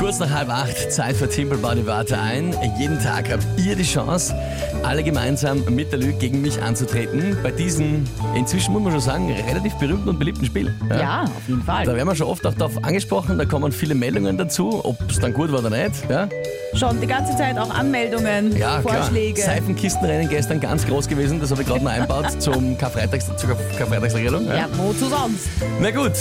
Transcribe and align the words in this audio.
Kurz 0.00 0.18
nach 0.18 0.30
halb 0.30 0.48
acht, 0.48 0.90
Zeit 0.90 1.14
für 1.14 1.28
Timpel 1.28 1.58
Bau 1.58 1.74
die 1.74 1.86
Warte 1.86 2.18
ein. 2.18 2.54
Jeden 2.78 2.98
Tag 3.02 3.30
habt 3.30 3.44
ihr 3.62 3.76
die 3.76 3.82
Chance, 3.84 4.34
alle 4.82 5.02
gemeinsam 5.02 5.62
mit 5.68 5.92
der 5.92 5.98
Lüge 5.98 6.14
gegen 6.14 6.40
mich 6.40 6.60
anzutreten. 6.62 7.36
Bei 7.42 7.50
diesem, 7.50 8.04
inzwischen 8.34 8.72
muss 8.72 8.82
man 8.82 8.92
schon 8.92 9.02
sagen, 9.02 9.30
relativ 9.48 9.74
berühmten 9.74 10.08
und 10.08 10.18
beliebten 10.18 10.46
Spiel. 10.46 10.74
Ja, 10.88 11.24
auf 11.24 11.30
jeden 11.46 11.64
Da 11.66 11.74
Fall. 11.84 11.86
werden 11.94 12.08
wir 12.08 12.14
schon 12.16 12.28
oft 12.28 12.46
auch 12.46 12.54
darauf 12.54 12.82
angesprochen, 12.82 13.36
da 13.36 13.44
kommen 13.44 13.72
viele 13.72 13.94
Meldungen 13.94 14.38
dazu, 14.38 14.80
ob 14.84 14.96
es 15.10 15.18
dann 15.20 15.34
gut 15.34 15.52
war 15.52 15.58
oder 15.60 15.70
nicht. 15.70 16.08
Ja, 16.08 16.28
Schon 16.72 17.00
die 17.00 17.06
ganze 17.08 17.36
Zeit 17.36 17.58
auch 17.58 17.74
Anmeldungen, 17.74 18.56
ja 18.56 18.80
Vorschläge. 18.80 19.42
klar. 19.42 19.56
Seifenkistenrennen 19.56 20.28
gestern 20.28 20.60
ganz 20.60 20.86
groß 20.86 21.08
gewesen, 21.08 21.40
das 21.40 21.50
habe 21.50 21.62
ich 21.62 21.68
gerade 21.68 21.84
noch 21.84 21.90
einbaut 21.90 22.26
zum 22.40 22.78
Karfreitags, 22.78 23.26
zur 23.36 23.50
Karf- 23.50 23.76
Karfreitagsregelung. 23.76 24.46
Ja, 24.46 24.66
wozu 24.76 25.06
sonst? 25.08 25.48
Na 25.80 25.90
gut, 25.90 26.12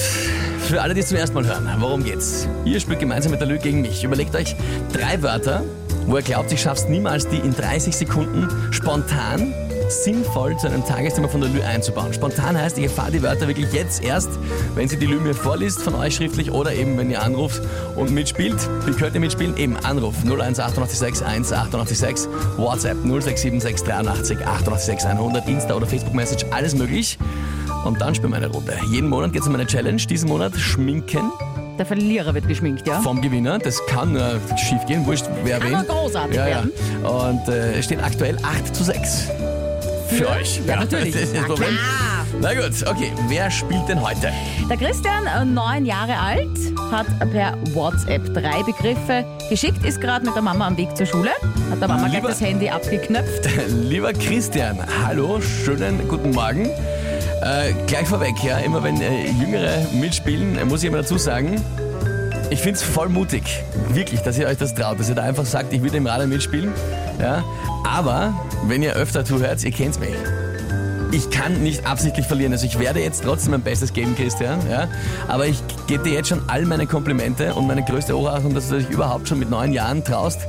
für 0.68 0.82
alle, 0.82 0.96
die 0.96 1.02
es 1.02 1.08
zum 1.08 1.18
ersten 1.18 1.36
Mal 1.36 1.46
hören, 1.46 1.70
worum 1.78 2.04
geht's? 2.04 2.48
Ihr 2.66 2.80
spielt 2.80 3.00
gemeinsam 3.00 3.30
mit 3.32 3.40
der 3.42 3.48
Lüge 3.48 3.69
gegen 3.70 3.82
mich. 3.82 4.04
Überlegt 4.04 4.36
euch 4.36 4.56
drei 4.92 5.22
Wörter, 5.22 5.64
wo 6.08 6.18
ihr 6.18 6.24
glaubt, 6.24 6.52
ich 6.52 6.60
schaff's 6.60 6.88
niemals, 6.88 7.28
die 7.28 7.38
in 7.38 7.54
30 7.54 7.96
Sekunden 7.96 8.48
spontan 8.72 9.54
sinnvoll 9.90 10.58
zu 10.58 10.68
einem 10.68 10.84
Tagesthema 10.86 11.28
von 11.28 11.42
der 11.42 11.50
Lü 11.52 11.62
einzubauen. 11.62 12.14
Spontan 12.14 12.58
heißt, 12.58 12.78
ich 12.80 12.86
erfahre 12.86 13.12
die 13.12 13.22
Wörter 13.22 13.48
wirklich 13.48 13.72
jetzt 13.72 14.04
erst, 14.04 14.30
wenn 14.76 14.88
sie 14.88 14.98
die 14.98 15.06
Lü 15.06 15.20
mir 15.20 15.36
vorliest 15.36 15.82
von 15.82 15.96
euch 15.96 16.16
schriftlich 16.16 16.52
oder 16.52 16.74
eben, 16.74 16.98
wenn 16.98 17.12
ihr 17.12 17.22
anruft 17.22 17.62
und 17.96 18.12
mitspielt. 18.12 18.58
Wie 18.86 18.92
könnt 18.92 19.14
ihr 19.14 19.20
mitspielen? 19.20 19.56
Eben 19.58 19.78
Anruf 19.78 20.16
01886 20.24 21.26
1886, 21.26 22.28
WhatsApp 22.58 22.98
0676 23.04 23.88
83 23.88 24.38
886 24.46 25.10
100, 25.10 25.48
Insta 25.48 25.76
oder 25.76 25.86
Facebook 25.86 26.16
Message, 26.16 26.46
alles 26.52 26.76
möglich. 26.76 27.20
Und 27.86 28.02
dann 28.02 28.14
spielen 28.16 28.32
wir 28.32 28.38
eine 28.38 28.48
Runde. 28.48 28.74
Jeden 28.92 29.10
Monat 29.10 29.32
geht 29.32 29.42
es 29.44 29.48
um 29.48 29.56
eine 29.56 29.66
Challenge. 29.66 30.02
Diesen 30.02 30.28
Monat 30.28 30.56
Schminken 30.56 31.32
Der 31.80 31.86
Verlierer 31.86 32.34
wird 32.34 32.46
geschminkt, 32.46 32.86
ja? 32.86 33.00
vom 33.00 33.22
Gewinner. 33.22 33.58
Das 33.58 33.80
kann 33.88 34.12
nur 34.12 34.42
schief 34.58 34.86
gehen, 34.86 35.06
wurscht 35.06 35.26
wer 35.46 35.60
Kann 35.60 35.72
wen. 35.72 35.88
großartig 35.88 36.36
ja, 36.36 36.48
ja. 36.48 36.56
werden. 36.58 36.72
Und 37.06 37.48
äh, 37.48 37.80
es 37.80 37.86
steht 37.86 38.04
aktuell 38.04 38.38
8 38.44 38.76
zu 38.76 38.84
6. 38.84 39.30
Für 40.10 40.30
euch. 40.30 40.60
Ja, 40.68 40.76
natürlich. 40.76 41.14
Das 41.14 41.22
ist 41.24 41.34
das 41.36 41.42
Na 41.42 41.48
Problem. 41.48 41.80
Na 42.42 42.54
gut, 42.54 42.86
okay. 42.86 43.14
Wer 43.30 43.50
spielt 43.50 43.88
denn 43.88 44.02
heute? 44.02 44.30
Der 44.70 44.76
Christian, 44.76 45.26
äh, 45.28 45.46
neun 45.46 45.86
Jahre 45.86 46.18
alt, 46.18 46.50
hat 46.92 47.08
per 47.32 47.54
WhatsApp 47.74 48.26
drei 48.34 48.62
Begriffe 48.64 49.24
geschickt, 49.50 49.86
ist 49.86 50.02
gerade 50.02 50.26
mit 50.26 50.36
der 50.36 50.42
Mama 50.42 50.68
am 50.68 50.76
Weg 50.76 50.98
zur 50.98 51.06
Schule, 51.06 51.32
hat 51.72 51.80
der 51.80 51.88
Mama 51.88 52.08
gleich 52.10 52.16
Lieber- 52.16 52.28
das 52.28 52.42
Handy 52.42 52.68
abgeknöpft. 52.70 53.48
Lieber 53.84 54.12
Christian, 54.12 54.80
hallo, 55.06 55.40
schönen 55.40 56.06
guten 56.10 56.32
Morgen. 56.32 56.70
Äh, 57.42 57.74
gleich 57.88 58.08
vorweg, 58.08 58.36
ja, 58.44 58.58
immer 58.58 58.84
wenn 58.84 59.00
äh, 59.02 59.30
Jüngere 59.32 59.86
mitspielen, 59.94 60.58
äh, 60.58 60.66
muss 60.66 60.84
ich 60.84 60.88
immer 60.90 60.98
dazu 60.98 61.18
sagen, 61.18 61.62
ich 62.50 62.60
finde 62.60 62.80
es 62.80 62.84
voll 62.84 63.10
mutig, 63.10 63.44
wirklich, 63.94 64.22
dass 64.22 64.38
ihr 64.38 64.48
euch 64.48 64.58
das 64.58 64.74
traut, 64.74 65.00
dass 65.00 65.08
ihr 65.08 65.16
da 65.16 65.24
einfach 65.24 65.46
sagt, 65.46 65.72
ich 65.72 65.82
will 65.82 65.94
im 65.94 66.06
Radar 66.06 66.28
mitspielen. 66.28 66.74
Ja? 67.20 67.44
Aber 67.88 68.34
wenn 68.66 68.84
ihr 68.84 68.94
öfter 68.94 69.24
zuhört, 69.24 69.64
ihr 69.64 69.72
kennt 69.72 70.00
mich. 70.00 70.16
Ich 71.12 71.30
kann 71.32 71.64
nicht 71.64 71.88
absichtlich 71.88 72.28
verlieren. 72.28 72.52
Also 72.52 72.68
ich 72.68 72.78
werde 72.78 73.00
jetzt 73.02 73.24
trotzdem 73.24 73.52
mein 73.52 73.62
Bestes 73.62 73.94
geben, 73.94 74.16
Christian. 74.16 74.60
Ja? 74.70 74.88
Aber 75.28 75.48
ich 75.48 75.62
gebe 75.88 76.04
dir 76.04 76.14
jetzt 76.14 76.30
schon 76.30 76.42
all 76.48 76.66
meine 76.66 76.86
Komplimente 76.86 77.54
und 77.56 77.66
meine 77.66 77.84
größte 77.84 78.16
Hochachtung, 78.16 78.54
dass 78.54 78.70
du 78.70 78.78
dich 78.78 78.90
überhaupt 78.90 79.28
schon 79.28 79.40
mit 79.40 79.50
neun 79.50 79.74
Jahren 79.74 80.04
traust, 80.04 80.42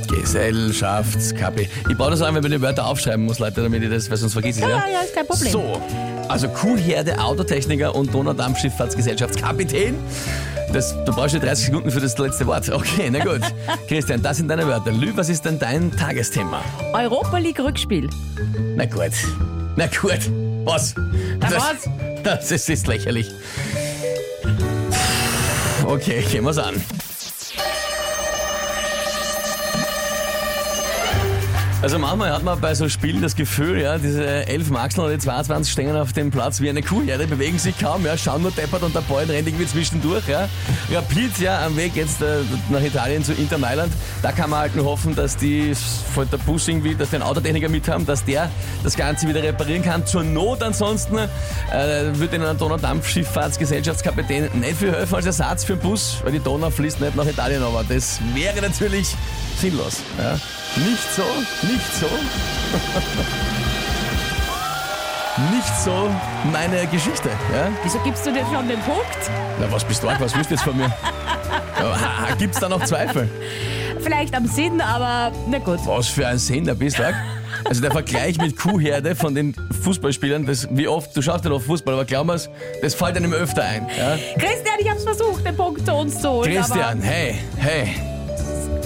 Gesellschaftskapi. 0.08 1.68
Ich 1.90 1.98
brauche 1.98 2.12
das 2.12 2.22
an, 2.22 2.36
wenn 2.36 2.44
man 2.44 2.52
die 2.52 2.62
Wörter 2.62 2.86
aufschreiben 2.86 3.26
muss, 3.26 3.40
Leute, 3.40 3.62
damit 3.62 3.84
ich 3.84 3.90
das, 3.90 4.10
weil 4.10 4.18
sonst 4.18 4.34
vergiss 4.34 4.58
ich 4.58 4.64
Ja, 4.64 4.70
ja. 4.70 4.78
ja, 4.78 4.84
ja, 4.94 5.00
ist 5.02 5.14
kein 5.14 5.28
Problem. 5.28 5.52
So, 5.52 5.82
also 6.30 6.48
Kuhherde, 6.50 7.20
Autotechniker 7.20 7.94
und 7.94 8.14
Donaudampfschifffahrtsgesellschaftskapitän. 8.14 9.96
Das, 10.72 10.96
du 11.06 11.14
brauchst 11.14 11.34
ja 11.34 11.40
30 11.40 11.66
Sekunden 11.68 11.92
für 11.92 12.00
das 12.00 12.18
letzte 12.18 12.48
Wort. 12.48 12.70
Okay, 12.70 13.10
na 13.12 13.24
gut. 13.24 13.42
Christian, 13.88 14.22
das 14.22 14.38
sind 14.38 14.48
deine 14.48 14.66
Wörter. 14.66 14.92
Lü, 14.92 15.12
was 15.16 15.30
ist 15.30 15.46
denn 15.46 15.60
dein 15.60 15.92
Tagesthema? 15.92 16.62
Europa 16.94 17.38
League 17.38 17.60
Rückspiel. 17.60 18.10
Na 18.76 18.86
gut. 18.86 19.12
Na 19.76 19.88
gut. 19.88 20.20
Was? 20.64 20.96
Na 20.96 21.50
das, 21.50 21.54
was? 21.54 21.90
Das 22.24 22.52
ist, 22.52 22.70
ist 22.70 22.88
lächerlich. 22.88 23.30
Okay, 25.86 26.22
gehen 26.22 26.46
wir's 26.46 26.58
an. 26.58 27.03
Also 31.84 32.00
manchmal 32.00 32.32
hat 32.32 32.44
man 32.44 32.62
bei 32.62 32.74
so 32.76 32.88
Spielen 32.88 33.22
das 33.22 33.36
Gefühl, 33.36 33.82
ja, 33.82 33.98
diese 33.98 34.26
11 34.48 34.70
Maxeln 34.70 35.04
oder 35.04 35.16
die 35.16 35.20
22 35.20 35.70
stehen 35.70 35.94
auf 35.98 36.14
dem 36.14 36.32
Platz 36.32 36.62
wie 36.62 36.70
eine 36.70 36.82
Kuh, 36.82 37.02
ja, 37.02 37.18
die 37.18 37.26
bewegen 37.26 37.60
sich 37.60 37.78
kaum, 37.78 38.06
ja, 38.06 38.18
schauen 38.18 38.42
nur 38.42 38.52
deppert 38.52 38.84
und 38.84 38.96
der 38.96 39.02
Ball 39.02 39.26
rennt 39.26 39.50
irgendwie 39.50 39.68
zwischendurch, 39.68 40.26
ja. 40.30 40.48
Rapid, 40.94 41.40
ja, 41.40 41.66
am 41.66 41.76
Weg 41.76 41.98
jetzt 41.98 42.22
äh, 42.22 42.38
nach 42.70 42.82
Italien 42.82 43.22
zu 43.22 43.34
Inter 43.34 43.58
Mailand, 43.58 43.92
da 44.22 44.32
kann 44.32 44.50
man 44.50 44.60
halt 44.60 44.78
nur 44.78 44.86
hoffen, 44.86 45.14
dass 45.14 45.36
die 45.36 45.74
von 45.76 46.26
der 46.30 46.38
Bus 46.38 46.70
irgendwie, 46.70 46.96
dass 46.96 47.14
einen 47.14 47.22
Autotechniker 47.22 47.68
mit 47.68 47.86
haben, 47.90 48.06
dass 48.06 48.24
der 48.24 48.50
das 48.82 48.96
Ganze 48.96 49.28
wieder 49.28 49.44
reparieren 49.44 49.84
kann. 49.84 50.06
Zur 50.06 50.24
Not 50.24 50.64
ansonsten 50.64 51.18
äh, 51.18 52.06
ihnen 52.06 52.46
ein 52.46 52.58
Donaudampfschifffahrtsgesellschaftskapitän 52.58 54.48
nicht 54.54 54.78
viel 54.78 54.94
helfen 54.94 55.16
als 55.16 55.26
Ersatz 55.26 55.66
für 55.66 55.76
den 55.76 55.82
Bus, 55.82 56.20
weil 56.24 56.32
die 56.32 56.40
Donau 56.40 56.70
fließt 56.70 57.02
nicht 57.02 57.18
nach 57.18 57.28
Italien, 57.28 57.62
aber 57.62 57.84
das 57.84 58.22
wäre 58.34 58.62
natürlich 58.62 59.14
sinnlos. 59.60 59.98
Ja. 60.18 60.40
Nicht 60.76 61.14
so, 61.16 61.24
nicht 61.68 61.73
so. 61.82 62.08
nicht 65.52 65.78
so 65.84 66.10
meine 66.52 66.86
Geschichte. 66.88 67.30
Ja? 67.54 67.70
Wieso 67.84 68.00
gibst 68.00 68.26
du 68.26 68.32
dir 68.32 68.46
schon 68.52 68.68
den 68.68 68.80
Punkt? 68.82 69.32
Na, 69.60 69.72
was 69.72 69.84
bist 69.84 70.04
du? 70.04 70.10
arg? 70.10 70.20
Was 70.22 70.36
willst 70.36 70.50
du 70.50 70.56
jetzt 70.56 70.64
von 70.64 70.78
mir? 70.78 70.92
Ja, 71.80 72.36
Gibt's 72.38 72.60
da 72.60 72.70
noch 72.70 72.84
Zweifel? 72.86 73.30
Vielleicht 74.00 74.36
am 74.36 74.46
Sinn, 74.46 74.82
aber 74.82 75.32
na 75.50 75.60
gut. 75.60 75.80
Was 75.86 76.08
für 76.08 76.28
ein 76.28 76.38
Sender 76.38 76.76
bist 76.76 77.00
du? 77.00 77.06
arg? 77.06 77.16
Also 77.66 77.82
der 77.82 77.92
Vergleich 77.92 78.38
mit 78.38 78.58
Kuhherde 78.58 79.16
von 79.16 79.36
den 79.36 79.56
Fußballspielern, 79.84 80.46
das, 80.46 80.68
wie 80.72 80.88
oft, 80.88 81.16
du 81.16 81.22
schaust 81.22 81.46
ja 81.46 81.50
noch 81.50 81.62
Fußball, 81.62 81.94
aber 81.94 82.06
glaub 82.06 82.28
mir's, 82.28 82.50
das 82.82 82.94
fällt 82.94 83.16
einem 83.16 83.34
öfter 83.34 83.64
ein. 83.64 83.88
Ja? 83.98 84.18
Christian, 84.38 84.76
ich 84.80 84.90
hab's 84.90 85.04
versucht, 85.04 85.46
den 85.46 85.56
Punkt 85.56 85.86
zu 85.86 85.94
uns 85.94 86.22
zu 86.22 86.30
holen. 86.30 86.54
Christian, 86.54 87.02
hey, 87.02 87.40
hey. 87.58 88.13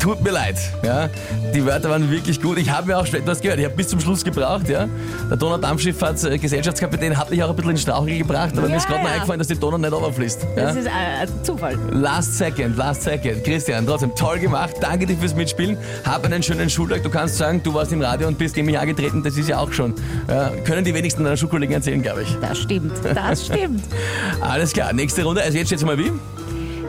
Tut 0.08 0.24
mir 0.24 0.32
leid, 0.32 0.56
ja. 0.86 1.10
Die 1.54 1.66
Wörter 1.66 1.90
waren 1.90 2.10
wirklich 2.10 2.42
gut. 2.42 2.58
Ich 2.58 2.70
habe 2.70 2.88
mir 2.88 2.98
auch, 2.98 3.06
hast 3.06 3.42
gehört, 3.42 3.60
ich 3.60 3.66
habe 3.66 3.76
bis 3.76 3.90
zum 3.90 4.00
Schluss 4.00 4.24
gebraucht, 4.24 4.70
ja. 4.70 4.88
Der 5.30 5.36
Donaudampfschifffahrtsgesellschaftskapitän 5.36 7.18
hat 7.18 7.30
mich 7.30 7.44
auch 7.44 7.50
ein 7.50 7.56
bisschen 7.58 7.72
in 7.72 7.78
Strauchel 7.78 8.18
gebracht, 8.18 8.58
aber 8.58 8.70
mir 8.70 8.78
ist 8.78 8.84
Ja, 8.84 8.92
gerade 8.92 9.02
noch 9.04 9.10
ja. 9.10 9.16
eingefallen, 9.16 9.40
dass 9.40 9.50
die 9.50 9.60
Donau 9.60 9.78
nicht 9.78 9.92
runterfließt. 9.92 10.48
Ja? 10.56 10.64
das 10.64 10.76
ist 10.78 10.86
äh, 10.86 10.90
ein 10.92 11.30
Zufall. 11.44 11.78
Last 11.92 12.38
second, 12.38 12.78
last 12.78 13.04
second. 13.04 13.44
Christian, 13.44 13.86
trotzdem 13.86 14.16
toll 14.16 14.40
gemacht. 14.40 14.76
Danke 14.80 15.08
dir 15.08 15.18
fürs 15.18 15.36
Mitspielen. 15.36 15.78
Hab 16.06 16.24
einen 16.24 16.42
schönen 16.42 16.70
Schultag. 16.70 17.04
Du 17.04 17.10
kannst 17.10 17.36
sagen, 17.38 17.62
du 17.62 17.74
warst 17.74 17.92
im 17.92 18.02
Radio 18.02 18.30
und 18.30 18.38
bist 18.38 18.56
gegen 18.56 18.68
mich 18.68 18.80
angetreten. 18.80 19.24
Das 19.24 19.36
ist 19.36 19.50
ja 19.50 19.60
auch 19.60 19.74
schon. 19.74 19.94
Ja, 20.30 20.52
können 20.64 20.86
die 20.86 20.94
wenigsten 20.94 21.26
deiner 21.26 21.36
Schulkollegen 21.36 21.76
erzählen, 21.76 22.02
glaube 22.02 22.24
ich. 22.24 22.34
Das 22.40 22.60
stimmt, 22.60 22.94
das 23.14 23.48
stimmt. 23.48 23.84
Alles 24.40 24.72
klar, 24.72 24.94
nächste 24.94 25.26
Runde. 25.26 25.42
Also 25.42 25.58
jetzt 25.58 25.68
steht's 25.68 25.84
mal 25.84 25.98
wie? 25.98 26.14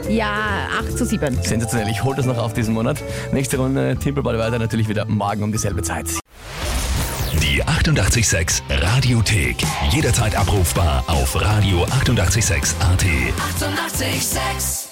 Ja, 0.09 0.69
8 0.79 0.97
zu 0.97 1.05
7. 1.05 1.43
Sensationell. 1.43 1.91
Ich 1.91 2.03
hol 2.03 2.15
das 2.15 2.27
noch 2.27 2.39
auf 2.39 2.55
diesen 2.55 2.75
Monat. 2.75 3.03
Nächste 3.33 3.59
Runde 3.59 3.97
Timpelball 3.97 4.39
weiter 4.39 4.59
natürlich 4.59 4.89
wieder 4.89 5.05
morgen 5.05 5.43
um 5.43 5.53
dieselbe 5.53 5.83
Zeit. 5.83 6.07
Die 7.43 7.63
886 7.63 8.63
Radiothek. 8.71 9.57
Jederzeit 9.91 10.37
abrufbar 10.37 11.05
auf 11.07 11.37
radio886.at. 11.37 12.81
886! 12.81 12.81
886 12.81 14.88